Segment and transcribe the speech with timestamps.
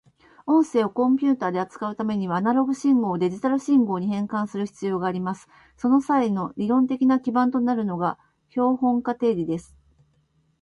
[0.47, 5.47] 音声をコンピュータで扱うためには、アナログ信号をデジタル信号に変換する必要があります。
[5.77, 8.17] その際の理論的な基盤となるのが
[8.49, 9.75] 標本化定理です。